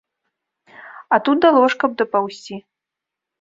[1.13, 2.59] А тут да ложка б дапаўзці.